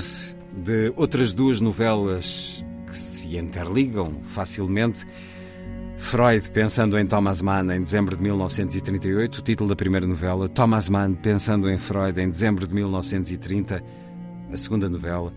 [0.51, 5.05] de outras duas novelas que se interligam facilmente.
[5.97, 10.89] Freud pensando em Thomas Mann em dezembro de 1938, o título da primeira novela, Thomas
[10.89, 13.81] Mann pensando em Freud em dezembro de 1930,
[14.51, 15.33] a segunda novela,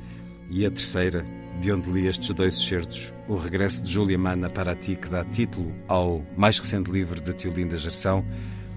[0.50, 1.24] e a terceira,
[1.60, 5.24] de onde li estes dois excertos, O Regresso de Júlia Mann a Paraty, que dá
[5.24, 8.24] título ao mais recente livro de Tiolinda Gerção,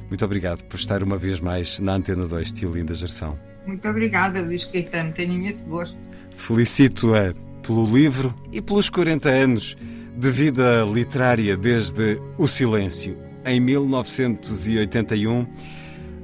[0.10, 3.40] Muito obrigado por estar uma vez mais na Antena 2, tio Linda Gerção.
[3.68, 5.96] Muito obrigada, Luís Caetano, tenho imenso gosto.
[6.36, 9.78] Felicito-a pelo livro e pelos 40 anos
[10.18, 13.16] de vida literária desde O Silêncio.
[13.46, 15.46] Em 1981,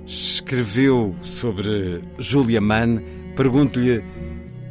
[0.05, 3.01] escreveu sobre Julia Mann.
[3.35, 4.03] Pergunto-lhe: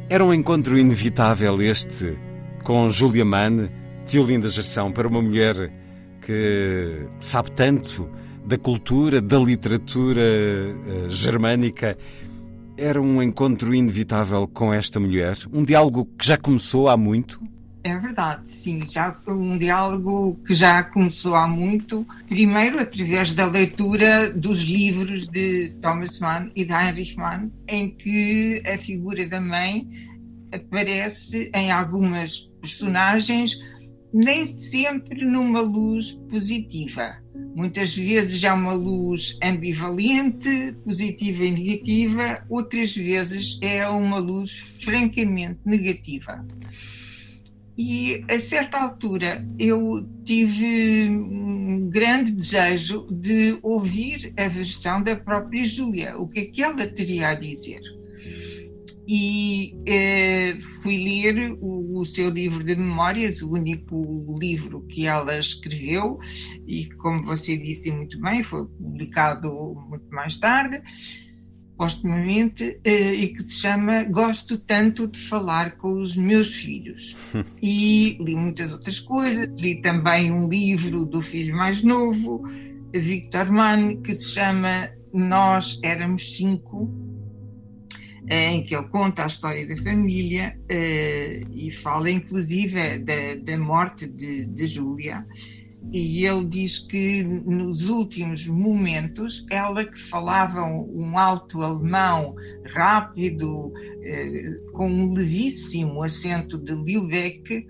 [0.07, 2.17] era um encontro inevitável este
[2.63, 3.69] com Julia Mann,
[4.05, 5.71] tio Linda Gerção, para uma mulher
[6.21, 8.09] que sabe tanto
[8.45, 11.97] da cultura, da literatura uh, germânica?
[12.77, 15.37] Era um encontro inevitável com esta mulher?
[15.51, 17.39] Um diálogo que já começou há muito?
[17.85, 24.31] É verdade, sim, já um diálogo que já começou há muito, primeiro através da leitura
[24.31, 29.87] dos livros de Thomas Mann e de Heinrich Mann, em que a figura da mãe
[30.51, 33.55] aparece em algumas personagens,
[34.11, 37.17] nem sempre numa luz positiva.
[37.55, 45.59] Muitas vezes há uma luz ambivalente, positiva e negativa, outras vezes é uma luz francamente
[45.63, 46.43] negativa.
[47.77, 55.65] E a certa altura eu tive um grande desejo de ouvir a versão da própria
[55.65, 57.81] Júlia, o que é que ela teria a dizer.
[59.07, 65.37] E eh, fui ler o, o, seu livro de memórias, o único livro que ela
[65.37, 66.17] escreveu,
[66.65, 69.51] e como você disse muito bem, foi publicado
[69.89, 70.81] muito mais tarde
[71.77, 77.15] postumamente, eh, e que se chama Gosto Tanto de Falar com os Meus Filhos.
[77.61, 82.43] e li muitas outras coisas, li também um livro do filho mais novo,
[82.93, 86.89] Victor Mann, que se chama Nós Éramos Cinco,
[88.27, 93.57] eh, em que ele conta a história da família eh, e fala inclusive da, da
[93.57, 95.25] morte de, de Júlia
[95.91, 102.35] e ele diz que nos últimos momentos, ela que falava um alto alemão
[102.73, 103.71] rápido,
[104.01, 107.65] eh, com um levíssimo acento de Lübeck,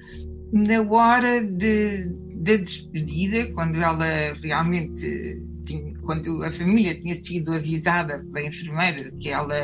[0.51, 2.05] na hora de,
[2.35, 9.29] da despedida, quando ela realmente tinha, quando a família tinha sido avisada pela enfermeira que
[9.29, 9.55] ela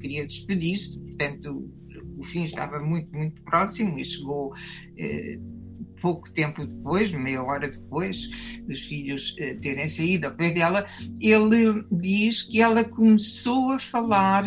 [0.00, 1.70] queria despedir-se, portanto
[2.16, 4.52] o fim estava muito, muito próximo e chegou
[4.96, 5.38] eh,
[6.00, 10.86] pouco tempo depois, meia hora depois dos filhos eh, terem saído ao pé dela,
[11.20, 14.44] ele diz que ela começou a falar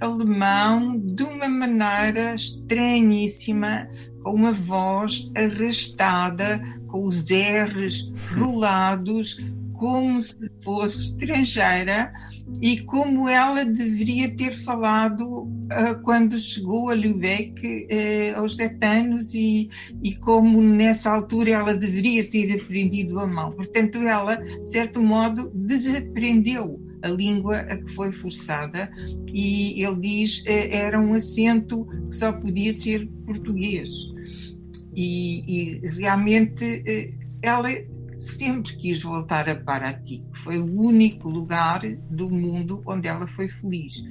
[0.00, 3.88] alemão de uma maneira estranhíssima,
[4.22, 9.38] com uma voz arrastada, com os R's rolados,
[9.74, 12.12] como se fosse estrangeira
[12.60, 19.34] e como ela deveria ter falado uh, quando chegou a Lübeck uh, aos sete anos
[19.34, 19.68] e,
[20.02, 23.52] e como nessa altura ela deveria ter aprendido a mão.
[23.52, 28.90] Portanto, ela, de certo modo, desaprendeu a língua a que foi forçada
[29.32, 33.90] e ele diz uh, era um acento que só podia ser português.
[34.94, 36.84] E, e realmente
[37.42, 37.68] ela
[38.20, 43.48] sempre quis voltar a Paraty, que foi o único lugar do mundo onde ela foi
[43.48, 44.04] feliz.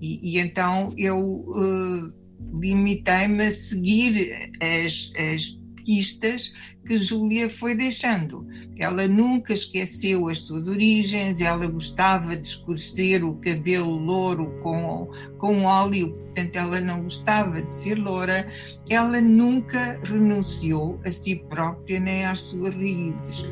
[0.00, 2.12] E, e então eu uh,
[2.60, 6.52] limitei-me a seguir as, as pistas
[6.86, 8.46] que Júlia foi deixando.
[8.76, 15.08] Ela nunca esqueceu as suas origens, ela gostava de escurecer o cabelo louro com,
[15.38, 18.48] com óleo, portanto, ela não gostava de ser loura.
[18.88, 23.48] Ela nunca renunciou a si própria nem às suas raízes.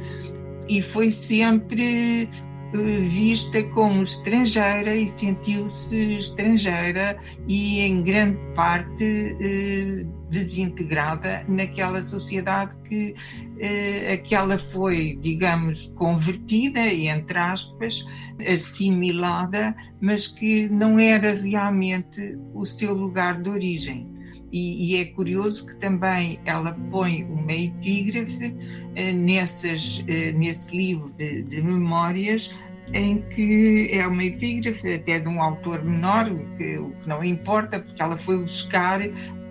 [0.68, 2.28] E foi sempre
[2.78, 13.14] vista como estrangeira e sentiu-se estrangeira e em grande parte eh, desintegrada naquela sociedade que
[13.58, 18.04] eh, aquela foi, digamos, convertida, entre aspas,
[18.46, 24.11] assimilada, mas que não era realmente o seu lugar de origem.
[24.52, 28.54] E, e, é curioso que também ela põe uma epígrafe
[28.94, 32.54] eh, nessas, eh, nesse livro de, de, memórias,
[32.92, 36.26] em que é uma epígrafe até de um autor menor,
[36.58, 39.00] que, o que não importa, porque ela foi buscar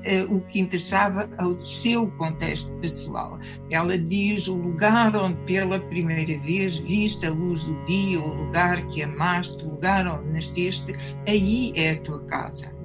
[0.04, 3.40] eh, o que interessava ao seu contexto pessoal.
[3.70, 8.84] Ela diz o lugar onde pela primeira vez viste a luz do dia, o lugar
[8.88, 10.96] que amaste, o lugar onde nasceste,
[11.28, 12.76] aí é a tua casa.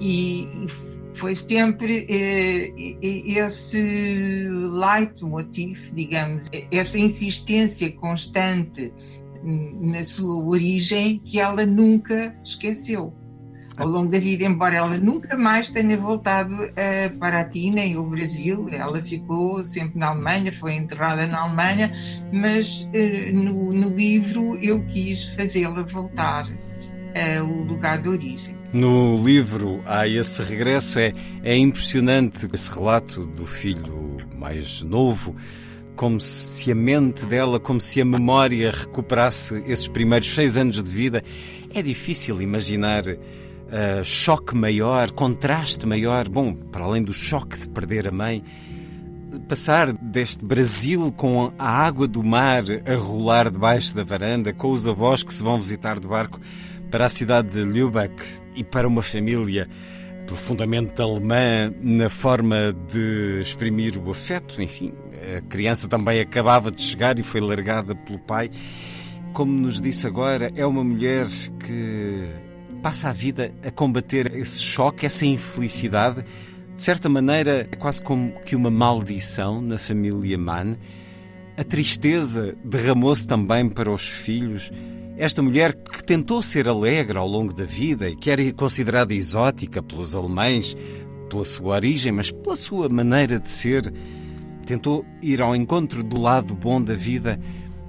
[0.00, 0.48] E,
[1.14, 8.92] foi sempre eh, esse leitmotiv, digamos, essa insistência constante
[9.80, 13.12] na sua origem que ela nunca esqueceu.
[13.76, 17.96] ao longo da vida, embora ela nunca mais tenha voltado uh, para a Tina e
[17.96, 21.92] o Brasil, ela ficou sempre na Alemanha, foi enterrada na Alemanha,
[22.32, 26.48] mas uh, no, no, livro eu quis fazê-la voltar
[27.40, 28.63] ao lugar de origem.
[28.74, 31.12] No livro há esse regresso, é,
[31.44, 35.36] é impressionante esse relato do filho mais novo
[35.94, 40.90] como se a mente dela, como se a memória recuperasse esses primeiros seis anos de
[40.90, 41.22] vida.
[41.72, 46.28] É difícil imaginar uh, choque maior, contraste maior.
[46.28, 48.42] Bom, para além do choque de perder a mãe,
[49.48, 54.84] passar deste Brasil com a água do mar a rolar debaixo da varanda, com os
[54.84, 56.40] avós que se vão visitar de barco,
[56.90, 59.68] para a cidade de Lübeck e para uma família
[60.26, 64.92] profundamente alemã na forma de exprimir o afeto, enfim,
[65.36, 68.50] a criança também acabava de chegar e foi largada pelo pai.
[69.32, 71.26] Como nos disse agora, é uma mulher
[71.66, 72.24] que
[72.82, 76.24] passa a vida a combater esse choque, essa infelicidade.
[76.74, 80.76] De certa maneira, é quase como que uma maldição na família Mann.
[81.56, 84.70] A tristeza derramou-se também para os filhos.
[85.16, 89.80] Esta mulher que tentou ser alegre ao longo da vida e que era considerada exótica
[89.80, 90.76] pelos alemães,
[91.30, 93.94] pela sua origem, mas pela sua maneira de ser,
[94.66, 97.38] tentou ir ao encontro do lado bom da vida,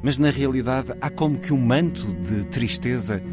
[0.04, 3.24] mas na realidade há como que um manto de tristeza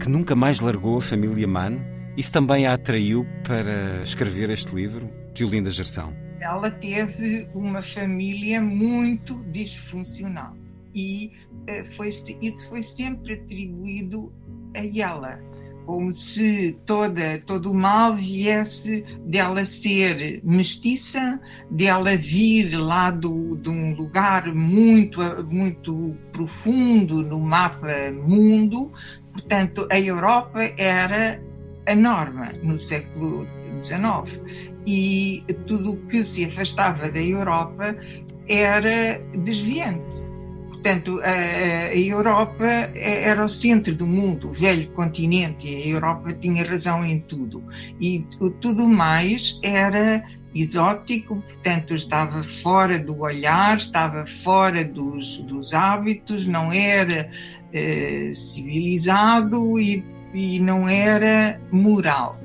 [0.00, 1.78] que nunca mais largou a família Mann.
[2.16, 6.14] Isso também a atraiu para escrever este livro, Tiolinda Gerção.
[6.40, 10.54] Ela teve uma família muito disfuncional
[10.96, 11.30] e
[11.66, 14.32] eh, foi, isso foi sempre atribuído
[14.74, 15.38] a ela
[15.84, 21.40] como se toda, todo o mal viesse dela ser mestiça,
[21.70, 28.92] dela vir lá do, de um lugar muito, muito profundo no mapa mundo.
[29.32, 31.40] Portanto, a Europa era
[31.86, 33.46] a norma no século
[33.80, 34.42] XIX
[34.84, 37.96] e tudo o que se afastava da Europa
[38.48, 40.35] era desviante.
[40.86, 42.64] Portanto, a, a, Europa
[42.94, 47.64] era o centro do mundo, o velho continente, a Europa tinha razão em tudo.
[48.00, 48.24] E
[48.60, 50.24] tudo mais era
[50.54, 57.28] exótico, portanto, estava fora do olhar, estava fora dos, dos hábitos, não era
[57.72, 62.38] eh, civilizado e, e não era moral.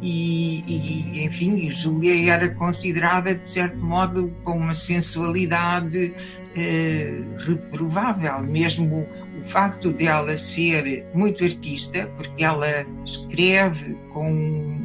[0.00, 6.14] E, e, enfim, Júlia era considerada de certo modo com uma sensualidade
[6.56, 14.32] eh, reprovável, mesmo o facto dela ser muito artista, porque ela escreve com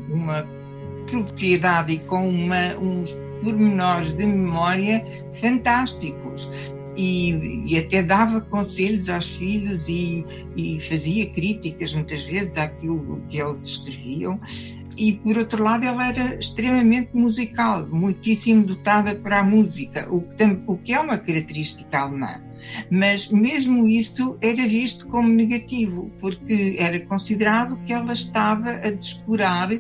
[0.09, 0.45] uma
[1.09, 3.11] propriedade e com uma, uns
[3.41, 6.49] pormenores de memória fantásticos.
[6.97, 10.25] E, e, até dava conselhos aos filhos e,
[10.57, 14.37] e, fazia críticas muitas vezes àquilo que eles escreviam
[15.01, 20.43] e por outro lado ela era extremamente musical, muitíssimo dotada para a música, o que,
[20.67, 22.39] o que é uma característica alemã.
[22.91, 29.71] Mas mesmo isso era visto como negativo, porque era considerado que ela estava a descurar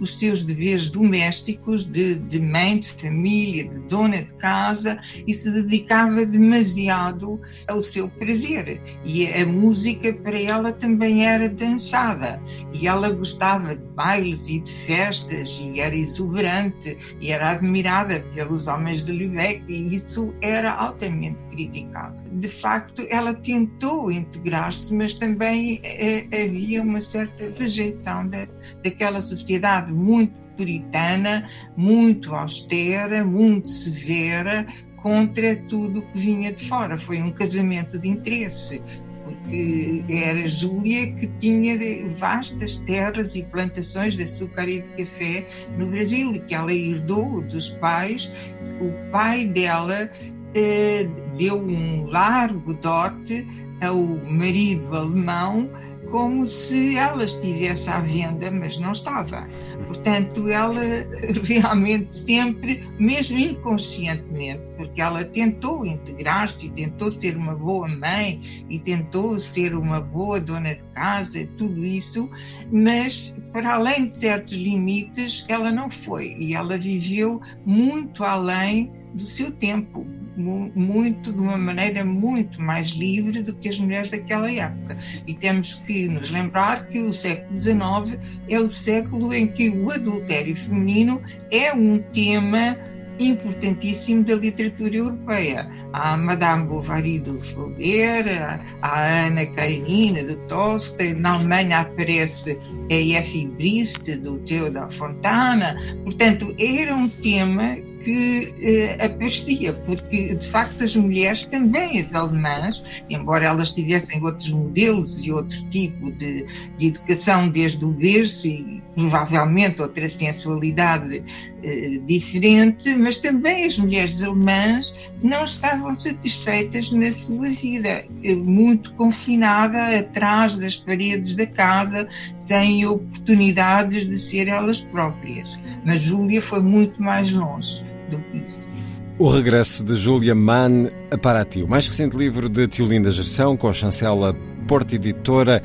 [0.00, 5.50] os seus deveres domésticos de, de mãe de família, de dona de casa e se
[5.50, 8.80] dedicava demasiado ao seu prazer.
[9.04, 12.40] E a música para ela também era dançada
[12.72, 18.66] e ela gostava de bailes e de festas e era exuberante e era admirada pelos
[18.66, 22.22] homens de Lübeck e isso era altamente criticado.
[22.32, 28.46] De facto, ela tentou integrar-se, mas também eh, havia uma certa rejeição da,
[28.82, 34.66] daquela sociedade sociedade muito puritana, muito austera, muito severa
[34.96, 36.96] contra tudo que vinha de fora.
[36.96, 38.82] Foi um casamento de interesse,
[39.22, 41.76] porque era Júlia que tinha
[42.08, 45.46] vastas terras e plantações de açúcar e de café
[45.78, 48.32] no Brasil e que ela herdou dos pais.
[48.80, 50.10] O pai dela
[50.54, 51.06] eh,
[51.36, 53.46] deu um largo dote
[53.82, 55.70] ao marido alemão
[56.16, 59.46] como se ela estivesse à venda, mas não estava.
[59.86, 60.80] Portanto, ela
[61.44, 68.40] realmente sempre, mesmo inconscientemente, porque ela tentou integrar-se, tentou ser uma boa mãe
[68.70, 72.30] e tentou ser uma boa dona de casa, tudo isso,
[72.72, 79.26] mas para além de certos limites, ela não foi e ela viveu muito além do
[79.26, 80.06] seu tempo
[80.36, 84.96] muito, de uma maneira muito mais livre do que as mulheres daquela época.
[85.26, 88.18] E temos que nos lembrar que o século XIX
[88.48, 92.76] é o século em que o adultério feminino é um tema
[93.18, 95.70] importantíssimo da literatura europeia.
[95.92, 102.58] Há Madame Bovary do Flaubert, a Ana Karenina do Tolstói, na Alemanha aparece
[102.90, 105.76] a Effie Briest do Theodor Fontana.
[106.04, 107.76] Portanto, era um tema
[108.06, 112.80] que eh, aparecia, porque de facto as mulheres, também as alemãs,
[113.10, 116.46] embora elas tivessem outros modelos e outro tipo de,
[116.78, 121.24] de educação desde o berço e provavelmente outra sensualidade
[121.64, 128.92] eh, diferente, mas também as mulheres alemãs não estavam satisfeitas na sua vida, eh, muito
[128.92, 135.58] confinada atrás das paredes da casa, sem oportunidades de ser elas próprias.
[135.84, 138.70] Mas Júlia foi muito mais longe do que isso.
[139.18, 143.68] O regresso de Júlia Mann a Paraty, o mais recente livro de Tiolinda Gerção, com
[143.68, 144.36] a chancela
[144.68, 145.62] Porta Editora,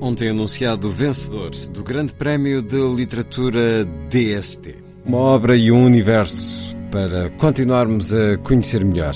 [0.00, 4.76] ontem anunciado vencedor do Grande Prémio de Literatura DST.
[5.04, 9.14] Uma obra e um universo para continuarmos a conhecer melhor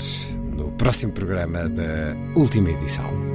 [0.55, 3.34] no próximo programa da última edição.